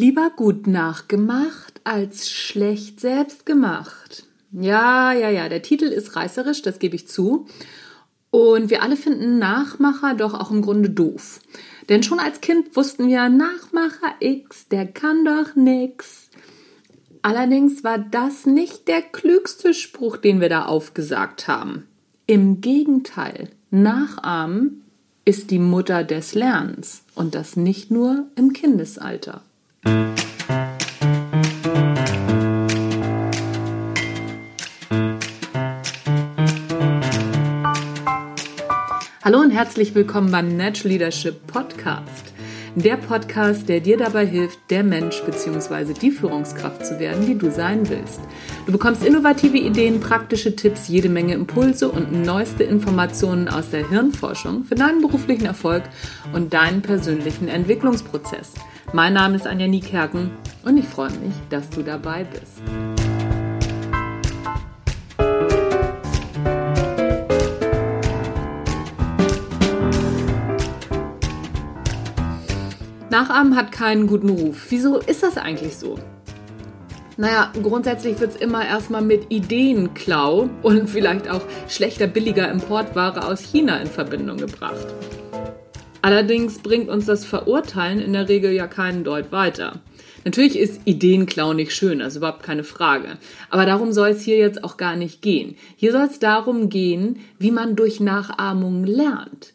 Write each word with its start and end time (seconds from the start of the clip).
Lieber 0.00 0.30
gut 0.34 0.66
nachgemacht 0.66 1.82
als 1.84 2.30
schlecht 2.30 3.00
selbst 3.00 3.44
gemacht. 3.44 4.24
Ja, 4.50 5.12
ja, 5.12 5.28
ja, 5.28 5.50
der 5.50 5.60
Titel 5.60 5.84
ist 5.84 6.16
reißerisch, 6.16 6.62
das 6.62 6.78
gebe 6.78 6.96
ich 6.96 7.06
zu. 7.06 7.44
Und 8.30 8.70
wir 8.70 8.82
alle 8.82 8.96
finden 8.96 9.38
Nachmacher 9.38 10.14
doch 10.14 10.32
auch 10.32 10.50
im 10.50 10.62
Grunde 10.62 10.88
doof. 10.88 11.40
Denn 11.90 12.02
schon 12.02 12.18
als 12.18 12.40
Kind 12.40 12.74
wussten 12.76 13.08
wir, 13.08 13.28
Nachmacher 13.28 14.14
X, 14.20 14.68
der 14.68 14.86
kann 14.86 15.26
doch 15.26 15.54
nix. 15.54 16.30
Allerdings 17.20 17.84
war 17.84 17.98
das 17.98 18.46
nicht 18.46 18.88
der 18.88 19.02
klügste 19.02 19.74
Spruch, 19.74 20.16
den 20.16 20.40
wir 20.40 20.48
da 20.48 20.64
aufgesagt 20.64 21.46
haben. 21.46 21.86
Im 22.26 22.62
Gegenteil, 22.62 23.50
Nachahmen 23.70 24.80
ist 25.26 25.50
die 25.50 25.58
Mutter 25.58 26.04
des 26.04 26.34
Lernens 26.34 27.02
und 27.14 27.34
das 27.34 27.54
nicht 27.54 27.90
nur 27.90 28.24
im 28.34 28.54
Kindesalter. 28.54 29.42
Hallo 29.84 30.00
und 39.40 39.50
herzlich 39.50 39.94
willkommen 39.94 40.30
beim 40.30 40.56
Natural 40.56 40.92
Leadership 40.92 41.46
Podcast. 41.46 42.34
Der 42.74 42.96
Podcast, 42.96 43.68
der 43.68 43.80
dir 43.80 43.96
dabei 43.96 44.26
hilft, 44.26 44.58
der 44.70 44.84
Mensch 44.84 45.22
bzw. 45.22 45.92
die 45.94 46.10
Führungskraft 46.10 46.84
zu 46.84 47.00
werden, 47.00 47.26
die 47.26 47.38
du 47.38 47.50
sein 47.50 47.88
willst. 47.88 48.20
Du 48.66 48.72
bekommst 48.72 49.04
innovative 49.04 49.56
Ideen, 49.56 50.00
praktische 50.00 50.54
Tipps, 50.56 50.88
jede 50.88 51.08
Menge 51.08 51.34
Impulse 51.34 51.88
und 51.88 52.24
neueste 52.24 52.64
Informationen 52.64 53.48
aus 53.48 53.70
der 53.70 53.88
Hirnforschung 53.88 54.64
für 54.64 54.74
deinen 54.74 55.00
beruflichen 55.00 55.46
Erfolg 55.46 55.84
und 56.32 56.52
deinen 56.52 56.82
persönlichen 56.82 57.48
Entwicklungsprozess. 57.48 58.52
Mein 58.92 59.12
Name 59.12 59.36
ist 59.36 59.46
Anja 59.46 59.68
Niekerken 59.68 60.32
und 60.64 60.76
ich 60.76 60.84
freue 60.84 61.12
mich, 61.12 61.32
dass 61.48 61.70
du 61.70 61.84
dabei 61.84 62.24
bist. 62.24 62.60
Nachahmen 73.10 73.54
hat 73.54 73.70
keinen 73.70 74.08
guten 74.08 74.30
Ruf. 74.30 74.66
Wieso 74.70 74.98
ist 74.98 75.22
das 75.22 75.36
eigentlich 75.36 75.76
so? 75.76 75.96
Naja, 77.16 77.52
grundsätzlich 77.62 78.18
wird 78.18 78.34
es 78.34 78.40
immer 78.40 78.66
erstmal 78.66 79.02
mit 79.02 79.30
Ideenklau 79.30 80.50
und 80.62 80.90
vielleicht 80.90 81.30
auch 81.30 81.42
schlechter, 81.68 82.08
billiger 82.08 82.50
Importware 82.50 83.24
aus 83.24 83.40
China 83.40 83.76
in 83.76 83.86
Verbindung 83.86 84.38
gebracht. 84.38 84.88
Allerdings 86.02 86.58
bringt 86.58 86.88
uns 86.88 87.06
das 87.06 87.24
Verurteilen 87.24 88.00
in 88.00 88.12
der 88.12 88.28
Regel 88.28 88.52
ja 88.52 88.66
keinen 88.66 89.04
Deut 89.04 89.32
weiter. 89.32 89.80
Natürlich 90.24 90.58
ist 90.58 90.82
Ideenklau 90.84 91.52
nicht 91.52 91.72
schön, 91.72 92.00
ist 92.00 92.16
überhaupt 92.16 92.42
keine 92.42 92.64
Frage. 92.64 93.18
Aber 93.48 93.64
darum 93.64 93.92
soll 93.92 94.10
es 94.10 94.22
hier 94.22 94.36
jetzt 94.36 94.64
auch 94.64 94.76
gar 94.76 94.96
nicht 94.96 95.22
gehen. 95.22 95.56
Hier 95.76 95.92
soll 95.92 96.04
es 96.04 96.18
darum 96.18 96.68
gehen, 96.68 97.20
wie 97.38 97.50
man 97.50 97.76
durch 97.76 98.00
Nachahmung 98.00 98.84
lernt. 98.84 99.54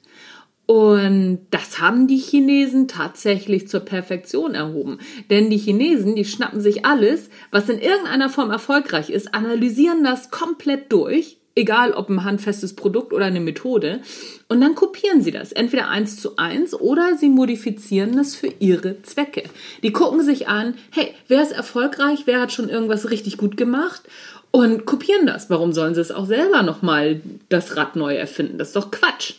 Und 0.66 1.46
das 1.52 1.80
haben 1.80 2.08
die 2.08 2.18
Chinesen 2.18 2.88
tatsächlich 2.88 3.68
zur 3.68 3.82
Perfektion 3.82 4.56
erhoben. 4.56 4.98
Denn 5.30 5.52
die 5.52 5.60
Chinesen, 5.60 6.16
die 6.16 6.26
schnappen 6.26 6.60
sich 6.60 6.86
alles, 6.86 7.30
was 7.52 7.70
in 7.70 7.78
irgendeiner 7.78 8.30
Form 8.30 8.50
erfolgreich 8.50 9.12
ist, 9.12 9.36
analysieren 9.36 10.04
das 10.04 10.32
komplett 10.32 10.92
durch 10.92 11.38
egal 11.56 11.94
ob 11.94 12.10
ein 12.10 12.24
handfestes 12.24 12.76
Produkt 12.76 13.14
oder 13.14 13.26
eine 13.26 13.40
Methode. 13.40 14.02
Und 14.50 14.62
dann 14.62 14.76
kopieren 14.76 15.22
sie 15.22 15.32
das, 15.32 15.52
entweder 15.52 15.88
eins 15.88 16.22
zu 16.22 16.38
eins 16.38 16.74
oder 16.74 17.18
sie 17.18 17.30
modifizieren 17.30 18.16
das 18.16 18.36
für 18.36 18.52
ihre 18.60 19.02
Zwecke. 19.02 19.44
Die 19.82 19.92
gucken 19.92 20.22
sich 20.22 20.48
an, 20.48 20.76
hey, 20.92 21.14
wer 21.28 21.42
ist 21.42 21.54
erfolgreich, 21.54 22.24
wer 22.26 22.42
hat 22.42 22.52
schon 22.52 22.70
irgendwas 22.70 23.10
richtig 23.10 23.38
gut 23.38 23.58
gemacht 23.58 24.04
und 24.52 24.86
kopieren 24.86 25.26
das. 25.26 25.50
Warum 25.50 25.74
sollen 25.74 25.96
sie 25.96 26.02
es 26.02 26.12
auch 26.12 26.26
selber 26.26 26.62
nochmal 26.62 27.22
das 27.50 27.78
Rad 27.78 27.96
neu 27.96 28.16
erfinden? 28.16 28.58
Das 28.58 28.70
ist 28.70 28.76
doch 28.76 28.92
Quatsch. 28.92 29.36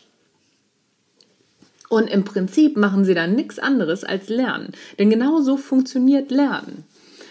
Und 1.88 2.10
im 2.10 2.24
Prinzip 2.24 2.76
machen 2.76 3.04
sie 3.04 3.14
dann 3.14 3.34
nichts 3.34 3.58
anderes 3.58 4.02
als 4.02 4.28
lernen. 4.28 4.72
Denn 4.98 5.08
genau 5.08 5.40
so 5.40 5.56
funktioniert 5.56 6.30
Lernen. 6.30 6.84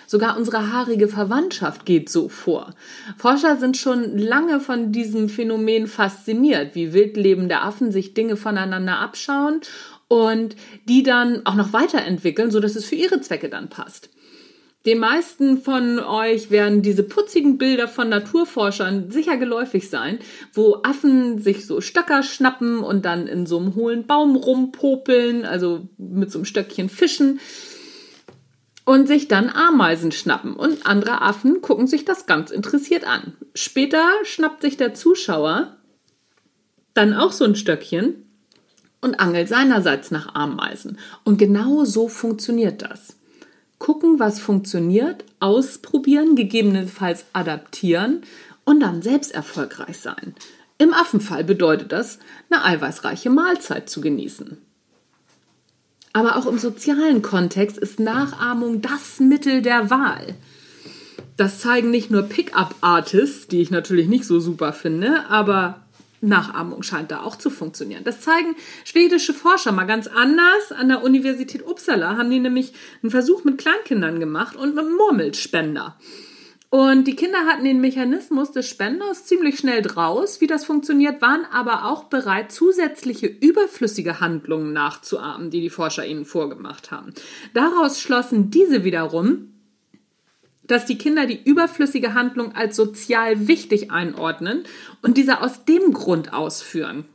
Sogar 0.08 0.38
unsere 0.38 0.72
haarige 0.72 1.08
Verwandtschaft 1.08 1.86
geht 1.86 2.10
so 2.10 2.30
vor. 2.30 2.74
Forscher 3.18 3.58
sind 3.58 3.78
schon 3.78 4.18
lange 4.18 4.60
von 4.60 4.92
diesem 4.92 5.30
Phänomen 5.30 5.88
fasziniert, 5.88 6.76
wie 6.76 6.94
wildlebende 6.94 7.62
Affen 7.62 7.92
sich 7.92 8.14
Dinge 8.14 8.38
voneinander 8.38 9.00
abschauen 9.00 9.62
und 10.08 10.56
die 10.88 11.04
dann 11.04 11.46
auch 11.46 11.56
noch 11.56 11.74
weiterentwickeln, 11.74 12.52
sodass 12.52 12.76
es 12.76 12.86
für 12.86 12.96
ihre 12.96 13.22
Zwecke 13.22 13.50
dann 13.50 13.70
passt. 13.70 14.10
Den 14.86 15.00
meisten 15.00 15.58
von 15.58 15.98
euch 15.98 16.52
werden 16.52 16.84
diese 16.84 17.02
putzigen 17.02 17.58
Bilder 17.58 17.88
von 17.88 18.08
Naturforschern 18.08 19.10
sicher 19.10 19.36
geläufig 19.38 19.90
sein, 19.90 20.20
wo 20.54 20.82
Affen 20.84 21.40
sich 21.40 21.66
so 21.66 21.82
Stöcker 21.82 22.22
schnappen 22.22 22.80
und 22.82 23.04
dann 23.04 23.26
in 23.26 23.48
so 23.48 23.58
einem 23.58 23.74
hohlen 23.74 24.06
Baum 24.06 24.36
rumpopeln, 24.36 25.44
also 25.44 25.90
mit 25.98 26.32
so 26.32 26.38
einem 26.38 26.46
Stöckchen 26.46 26.90
fischen 26.90 27.40
und 28.86 29.08
sich 29.08 29.28
dann 29.28 29.50
Ameisen 29.50 30.12
schnappen. 30.12 30.56
Und 30.56 30.86
andere 30.86 31.22
Affen 31.22 31.62
gucken 31.62 31.88
sich 31.88 32.06
das 32.06 32.26
ganz 32.28 32.52
interessiert 32.52 33.06
an. 33.06 33.34
Später 33.54 34.04
schnappt 34.24 34.62
sich 34.62 34.78
der 34.78 34.94
Zuschauer 34.94 35.76
dann 36.94 37.14
auch 37.14 37.32
so 37.32 37.44
ein 37.44 37.56
Stöckchen 37.56 38.26
und 39.02 39.20
angelt 39.20 39.50
seinerseits 39.50 40.12
nach 40.12 40.34
Ameisen. 40.34 40.98
Und 41.24 41.38
genau 41.38 41.84
so 41.84 42.08
funktioniert 42.08 42.82
das. 42.82 43.18
Gucken, 43.78 44.20
was 44.20 44.40
funktioniert, 44.40 45.26
ausprobieren, 45.40 46.36
gegebenenfalls 46.36 47.26
adaptieren 47.34 48.22
und 48.64 48.80
dann 48.80 49.02
selbst 49.02 49.34
erfolgreich 49.34 49.98
sein. 49.98 50.34
Im 50.78 50.94
Affenfall 50.94 51.44
bedeutet 51.44 51.92
das, 51.92 52.20
eine 52.50 52.64
eiweißreiche 52.64 53.30
Mahlzeit 53.30 53.90
zu 53.90 54.02
genießen. 54.02 54.58
Aber 56.16 56.38
auch 56.38 56.46
im 56.46 56.58
sozialen 56.58 57.22
Kontext 57.22 57.78
ist 57.78 58.00
Nachahmung 58.00 58.82
das 58.82 59.20
Mittel 59.20 59.62
der 59.62 59.90
Wahl. 59.90 60.36
Das 61.36 61.60
zeigen 61.60 61.92
nicht 61.92 62.10
nur 62.10 62.22
Pickup-Artists, 62.24 63.48
die 63.50 63.62
ich 63.62 63.70
natürlich 63.70 64.08
nicht 64.08 64.24
so 64.24 64.40
super 64.40 64.72
finde, 64.72 65.26
aber 65.28 65.82
Nachahmung 66.22 66.84
scheint 66.84 67.12
da 67.12 67.20
auch 67.20 67.36
zu 67.36 67.50
funktionieren. 67.50 68.06
Das 68.06 68.22
zeigen 68.22 68.56
schwedische 68.86 69.34
Forscher 69.34 69.74
mal 69.74 69.84
ganz 69.84 70.08
anders. 70.08 70.72
An 70.72 70.88
der 70.88 71.04
Universität 71.04 71.68
Uppsala 71.68 72.16
haben 72.16 72.32
die 72.32 72.40
nämlich 72.40 72.72
einen 73.04 73.12
Versuch 73.12 73.44
mit 73.44 73.58
Kleinkindern 73.58 74.22
gemacht 74.22 74.56
und 74.56 74.74
mit 74.74 74.86
Murmelspender. 74.98 75.98
Und 76.70 77.06
die 77.06 77.16
Kinder 77.16 77.46
hatten 77.46 77.64
den 77.64 77.80
Mechanismus 77.80 78.52
des 78.52 78.68
Spenders 78.68 79.26
ziemlich 79.26 79.60
schnell 79.60 79.82
draus, 79.82 80.42
wie 80.42 80.48
das 80.48 80.66
funktioniert, 80.66 81.22
waren 81.22 81.46
aber 81.52 81.86
auch 81.86 82.06
bereit, 82.06 82.52
zusätzliche 82.52 83.28
überflüssige 83.28 84.20
Handlungen 84.20 84.74
nachzuahmen, 84.74 85.52
die 85.52 85.62
die 85.62 85.70
Forscher 85.70 86.06
ihnen 86.06 86.26
vorgemacht 86.26 86.92
haben. 86.92 87.14
Daraus 87.54 88.02
schlossen 88.02 88.50
diese 88.50 88.84
wiederum, 88.84 89.54
dass 90.64 90.86
die 90.86 90.98
Kinder 90.98 91.28
die 91.28 91.42
überflüssige 91.44 92.14
Handlung 92.14 92.56
als 92.56 92.76
sozial 92.76 93.48
wichtig 93.48 93.92
einordnen 93.92 94.64
und 95.02 95.18
diese 95.18 95.42
aus 95.42 95.66
dem 95.66 95.94
Grund 95.94 96.34
ausführen. 96.34 97.06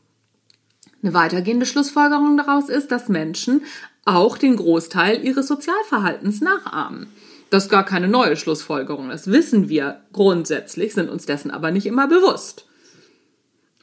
Eine 1.03 1.15
weitergehende 1.15 1.67
Schlussfolgerung 1.67 2.37
daraus 2.37 2.69
ist, 2.69 2.93
dass 2.93 3.09
Menschen 3.09 3.63
auch 4.05 4.39
den 4.39 4.57
Großteil 4.57 5.25
ihres 5.25 5.49
Sozialverhaltens 5.49 6.41
nachahmen. 6.41 7.09
Das 7.51 7.65
ist 7.65 7.71
gar 7.71 7.85
keine 7.85 8.09
neue 8.09 8.37
Schlussfolgerung. 8.37 9.09
Das 9.09 9.31
wissen 9.31 9.69
wir 9.69 10.01
grundsätzlich, 10.13 10.95
sind 10.95 11.11
uns 11.11 11.27
dessen 11.27 11.51
aber 11.51 11.73
nicht 11.73 11.87
immer 11.87 12.07
bewusst. 12.07 12.67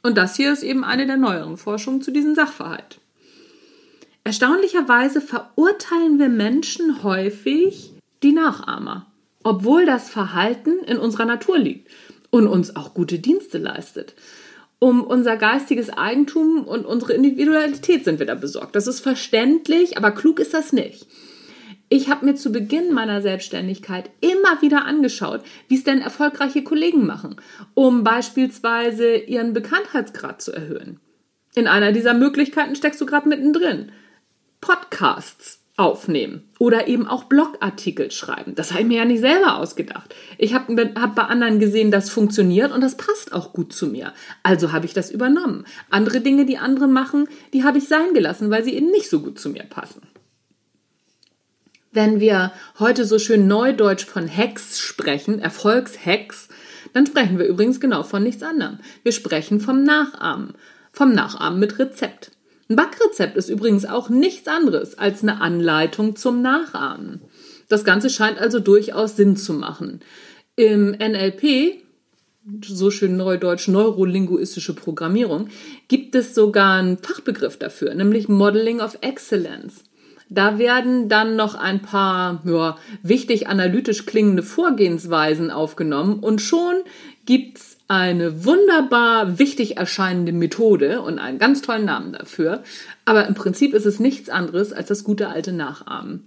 Und 0.02 0.16
das 0.16 0.36
hier 0.36 0.52
ist 0.52 0.62
eben 0.62 0.84
eine 0.84 1.06
der 1.06 1.18
neueren 1.18 1.58
Forschungen 1.58 2.00
zu 2.00 2.10
diesem 2.10 2.34
Sachverhalt. 2.34 2.98
Erstaunlicherweise 4.24 5.20
verurteilen 5.20 6.18
wir 6.18 6.28
Menschen 6.28 7.02
häufig 7.02 7.92
die 8.22 8.32
Nachahmer, 8.32 9.06
obwohl 9.42 9.86
das 9.86 10.08
Verhalten 10.10 10.78
in 10.86 10.98
unserer 10.98 11.24
Natur 11.24 11.58
liegt 11.58 11.90
und 12.30 12.46
uns 12.46 12.74
auch 12.76 12.94
gute 12.94 13.18
Dienste 13.18 13.58
leistet. 13.58 14.14
Um 14.80 15.02
unser 15.02 15.36
geistiges 15.36 15.90
Eigentum 15.90 16.64
und 16.64 16.86
unsere 16.86 17.12
Individualität 17.12 18.04
sind 18.04 18.18
wir 18.18 18.26
da 18.26 18.34
besorgt. 18.34 18.76
Das 18.76 18.86
ist 18.86 19.00
verständlich, 19.00 19.96
aber 19.96 20.12
klug 20.12 20.38
ist 20.38 20.54
das 20.54 20.72
nicht. 20.72 21.06
Ich 21.90 22.10
habe 22.10 22.26
mir 22.26 22.34
zu 22.34 22.52
Beginn 22.52 22.92
meiner 22.92 23.22
Selbstständigkeit 23.22 24.10
immer 24.20 24.60
wieder 24.60 24.84
angeschaut, 24.84 25.42
wie 25.68 25.76
es 25.76 25.84
denn 25.84 26.02
erfolgreiche 26.02 26.62
Kollegen 26.62 27.06
machen, 27.06 27.36
um 27.74 28.04
beispielsweise 28.04 29.16
ihren 29.16 29.54
Bekanntheitsgrad 29.54 30.42
zu 30.42 30.52
erhöhen. 30.52 31.00
In 31.54 31.66
einer 31.66 31.92
dieser 31.92 32.12
Möglichkeiten 32.12 32.76
steckst 32.76 33.00
du 33.00 33.06
gerade 33.06 33.28
mittendrin. 33.28 33.90
Podcasts 34.60 35.62
aufnehmen 35.78 36.42
oder 36.58 36.88
eben 36.88 37.06
auch 37.06 37.24
Blogartikel 37.24 38.10
schreiben. 38.10 38.54
Das 38.56 38.72
habe 38.72 38.82
ich 38.82 38.88
mir 38.88 38.98
ja 38.98 39.04
nicht 39.04 39.20
selber 39.20 39.58
ausgedacht. 39.58 40.14
Ich 40.36 40.52
habe 40.52 40.92
hab 40.96 41.14
bei 41.14 41.22
anderen 41.22 41.60
gesehen, 41.60 41.90
das 41.90 42.10
funktioniert 42.10 42.72
und 42.72 42.82
das 42.82 42.96
passt 42.96 43.32
auch 43.32 43.52
gut 43.52 43.72
zu 43.72 43.86
mir. 43.86 44.12
Also 44.42 44.72
habe 44.72 44.86
ich 44.86 44.92
das 44.92 45.10
übernommen. 45.10 45.64
Andere 45.88 46.20
Dinge, 46.20 46.44
die 46.46 46.58
andere 46.58 46.88
machen, 46.88 47.28
die 47.52 47.62
habe 47.62 47.78
ich 47.78 47.86
sein 47.86 48.12
gelassen, 48.12 48.50
weil 48.50 48.64
sie 48.64 48.74
eben 48.74 48.90
nicht 48.90 49.08
so 49.08 49.20
gut 49.20 49.38
zu 49.38 49.50
mir 49.50 49.62
passen. 49.62 50.02
Wenn 51.98 52.20
wir 52.20 52.52
heute 52.78 53.04
so 53.04 53.18
schön 53.18 53.48
neudeutsch 53.48 54.04
von 54.04 54.28
Hacks 54.28 54.78
sprechen, 54.78 55.40
Erfolgshacks, 55.40 56.46
dann 56.92 57.06
sprechen 57.06 57.40
wir 57.40 57.46
übrigens 57.46 57.80
genau 57.80 58.04
von 58.04 58.22
nichts 58.22 58.44
anderem. 58.44 58.78
Wir 59.02 59.10
sprechen 59.10 59.58
vom 59.58 59.82
Nachahmen. 59.82 60.54
Vom 60.92 61.12
Nachahmen 61.12 61.58
mit 61.58 61.80
Rezept. 61.80 62.30
Ein 62.70 62.76
Backrezept 62.76 63.36
ist 63.36 63.48
übrigens 63.48 63.84
auch 63.84 64.10
nichts 64.10 64.46
anderes 64.46 64.96
als 64.96 65.24
eine 65.24 65.40
Anleitung 65.40 66.14
zum 66.14 66.40
Nachahmen. 66.40 67.22
Das 67.68 67.84
Ganze 67.84 68.10
scheint 68.10 68.38
also 68.38 68.60
durchaus 68.60 69.16
Sinn 69.16 69.36
zu 69.36 69.52
machen. 69.52 69.98
Im 70.54 70.92
NLP, 70.92 71.82
so 72.64 72.92
schön 72.92 73.16
neudeutsch 73.16 73.66
neurolinguistische 73.66 74.74
Programmierung, 74.74 75.48
gibt 75.88 76.14
es 76.14 76.32
sogar 76.36 76.78
einen 76.78 76.98
Fachbegriff 76.98 77.58
dafür, 77.58 77.92
nämlich 77.92 78.28
Modeling 78.28 78.80
of 78.80 78.98
Excellence. 79.00 79.82
Da 80.30 80.58
werden 80.58 81.08
dann 81.08 81.36
noch 81.36 81.54
ein 81.54 81.80
paar 81.80 82.42
ja, 82.44 82.76
wichtig 83.02 83.48
analytisch 83.48 84.04
klingende 84.04 84.42
Vorgehensweisen 84.42 85.50
aufgenommen 85.50 86.20
und 86.20 86.40
schon 86.40 86.74
gibt's 87.24 87.78
eine 87.88 88.44
wunderbar 88.44 89.38
wichtig 89.38 89.78
erscheinende 89.78 90.32
Methode 90.32 91.00
und 91.00 91.18
einen 91.18 91.38
ganz 91.38 91.62
tollen 91.62 91.86
Namen 91.86 92.12
dafür. 92.12 92.62
Aber 93.06 93.26
im 93.26 93.34
Prinzip 93.34 93.72
ist 93.72 93.86
es 93.86 94.00
nichts 94.00 94.28
anderes 94.28 94.72
als 94.72 94.88
das 94.88 95.04
gute 95.04 95.28
alte 95.28 95.52
Nachahmen. 95.52 96.26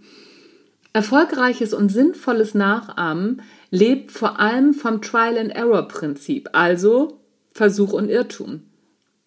Erfolgreiches 0.93 1.73
und 1.73 1.89
sinnvolles 1.89 2.53
Nachahmen 2.53 3.41
lebt 3.69 4.11
vor 4.11 4.39
allem 4.39 4.73
vom 4.73 5.01
Trial-and-Error-Prinzip, 5.01 6.49
also 6.53 7.19
Versuch 7.53 7.93
und 7.93 8.09
Irrtum. 8.09 8.63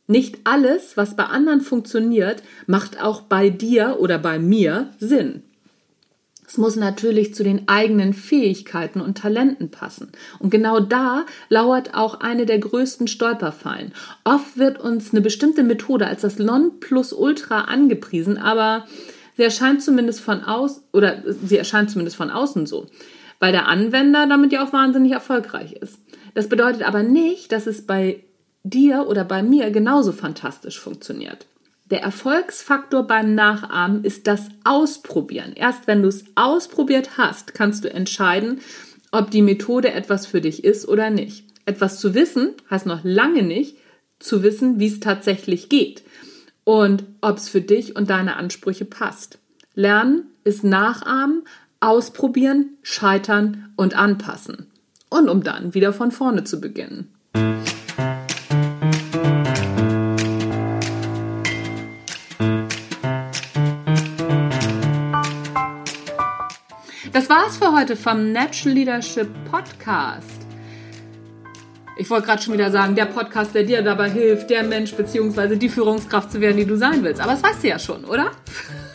Nicht 0.06 0.40
alles, 0.44 0.96
was 0.96 1.16
bei 1.16 1.24
anderen 1.24 1.62
funktioniert, 1.62 2.42
macht 2.66 3.02
auch 3.02 3.22
bei 3.22 3.48
dir 3.48 3.96
oder 4.00 4.18
bei 4.18 4.38
mir 4.38 4.90
Sinn. 4.98 5.42
Es 6.46 6.58
muss 6.58 6.76
natürlich 6.76 7.34
zu 7.34 7.42
den 7.42 7.68
eigenen 7.68 8.12
Fähigkeiten 8.12 9.00
und 9.00 9.16
Talenten 9.16 9.70
passen. 9.70 10.12
Und 10.38 10.50
genau 10.50 10.78
da 10.78 11.24
lauert 11.48 11.94
auch 11.94 12.20
eine 12.20 12.44
der 12.44 12.58
größten 12.58 13.08
Stolperfallen. 13.08 13.92
Oft 14.24 14.58
wird 14.58 14.78
uns 14.78 15.12
eine 15.12 15.22
bestimmte 15.22 15.62
Methode 15.62 16.06
als 16.06 16.20
das 16.20 16.38
Nonplusultra 16.38 17.62
angepriesen, 17.62 18.36
aber 18.36 18.84
sie 19.36 19.42
erscheint 19.42 19.82
zumindest 19.82 20.20
von 20.20 20.44
aus 20.44 20.82
oder 20.92 21.22
sie 21.26 21.56
erscheint 21.56 21.90
zumindest 21.90 22.16
von 22.16 22.30
außen 22.30 22.66
so, 22.66 22.86
weil 23.40 23.52
der 23.52 23.66
Anwender 23.66 24.26
damit 24.26 24.52
ja 24.52 24.64
auch 24.64 24.72
wahnsinnig 24.74 25.12
erfolgreich 25.12 25.72
ist. 25.72 25.98
Das 26.34 26.50
bedeutet 26.50 26.82
aber 26.82 27.02
nicht, 27.02 27.52
dass 27.52 27.66
es 27.66 27.86
bei 27.86 28.22
dir 28.64 29.06
oder 29.06 29.24
bei 29.24 29.42
mir 29.42 29.70
genauso 29.70 30.12
fantastisch 30.12 30.80
funktioniert. 30.80 31.46
Der 31.90 32.02
Erfolgsfaktor 32.02 33.06
beim 33.06 33.34
Nachahmen 33.34 34.04
ist 34.04 34.26
das 34.26 34.48
Ausprobieren. 34.64 35.52
Erst 35.54 35.86
wenn 35.86 36.02
du 36.02 36.08
es 36.08 36.24
ausprobiert 36.34 37.18
hast, 37.18 37.54
kannst 37.54 37.84
du 37.84 37.92
entscheiden, 37.92 38.60
ob 39.12 39.30
die 39.30 39.42
Methode 39.42 39.92
etwas 39.92 40.26
für 40.26 40.40
dich 40.40 40.64
ist 40.64 40.88
oder 40.88 41.10
nicht. 41.10 41.44
Etwas 41.66 42.00
zu 42.00 42.14
wissen 42.14 42.54
heißt 42.70 42.86
noch 42.86 43.00
lange 43.04 43.42
nicht 43.42 43.76
zu 44.18 44.42
wissen, 44.42 44.80
wie 44.80 44.86
es 44.86 45.00
tatsächlich 45.00 45.68
geht 45.68 46.02
und 46.64 47.04
ob 47.20 47.36
es 47.36 47.48
für 47.48 47.60
dich 47.60 47.94
und 47.94 48.08
deine 48.08 48.36
Ansprüche 48.36 48.86
passt. 48.86 49.38
Lernen 49.74 50.24
ist 50.42 50.64
Nachahmen, 50.64 51.42
Ausprobieren, 51.80 52.78
Scheitern 52.82 53.72
und 53.76 53.94
Anpassen. 53.94 54.70
Und 55.10 55.28
um 55.28 55.42
dann 55.42 55.74
wieder 55.74 55.92
von 55.92 56.12
vorne 56.12 56.44
zu 56.44 56.60
beginnen. 56.60 57.13
Das 67.14 67.30
war's 67.30 67.58
für 67.58 67.70
heute 67.70 67.94
vom 67.94 68.32
Natural 68.32 68.74
Leadership 68.74 69.28
Podcast. 69.48 70.48
Ich 71.96 72.10
wollte 72.10 72.26
gerade 72.26 72.42
schon 72.42 72.54
wieder 72.54 72.72
sagen, 72.72 72.96
der 72.96 73.04
Podcast, 73.04 73.54
der 73.54 73.62
dir 73.62 73.82
dabei 73.82 74.10
hilft, 74.10 74.50
der 74.50 74.64
Mensch 74.64 74.92
bzw. 74.96 75.54
die 75.54 75.68
Führungskraft 75.68 76.32
zu 76.32 76.40
werden, 76.40 76.56
die 76.56 76.64
du 76.64 76.76
sein 76.76 77.04
willst. 77.04 77.20
Aber 77.20 77.30
das 77.30 77.44
weißt 77.44 77.62
du 77.62 77.68
ja 77.68 77.78
schon, 77.78 78.04
oder? 78.04 78.32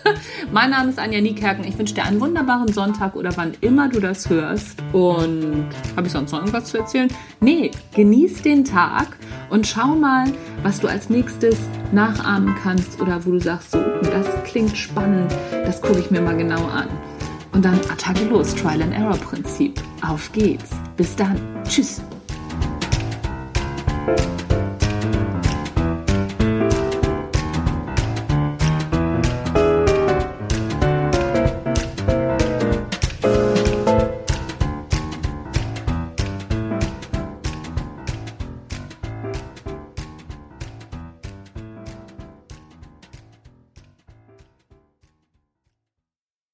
mein 0.52 0.72
Name 0.72 0.90
ist 0.90 1.00
Anja 1.00 1.22
Niekerken. 1.22 1.64
Ich 1.64 1.78
wünsche 1.78 1.94
dir 1.94 2.04
einen 2.04 2.20
wunderbaren 2.20 2.68
Sonntag 2.74 3.16
oder 3.16 3.32
wann 3.38 3.54
immer 3.62 3.88
du 3.88 4.02
das 4.02 4.30
hörst. 4.30 4.84
Und 4.92 5.70
habe 5.96 6.08
ich 6.08 6.12
sonst 6.12 6.34
noch 6.34 6.40
irgendwas 6.40 6.66
zu 6.66 6.78
erzählen? 6.78 7.08
Nee, 7.40 7.72
genieß 7.96 8.42
den 8.42 8.66
Tag 8.66 9.16
und 9.50 9.66
schau 9.66 9.96
mal, 9.96 10.26
was 10.62 10.82
du 10.82 10.90
als 10.90 11.10
nächstes 11.10 11.58
nachahmen 11.94 12.54
kannst 12.62 13.00
oder 13.00 13.26
wo 13.26 13.32
du 13.32 13.40
sagst, 13.40 13.72
so, 13.72 13.80
das 14.02 14.28
klingt 14.44 14.78
spannend, 14.78 15.32
das 15.52 15.82
gucke 15.82 16.00
ich 16.00 16.12
mir 16.12 16.20
mal 16.20 16.36
genau 16.36 16.66
an. 16.66 16.90
Und 17.60 17.66
dann 17.66 17.82
Attacke 17.92 18.24
los, 18.24 18.56
Trial 18.56 18.82
and 18.82 18.94
Error 18.94 19.18
Prinzip. 19.18 19.82
Auf 20.02 20.32
geht's. 20.32 20.70
Bis 20.96 21.14
dann. 21.14 21.38
Tschüss. 21.68 22.02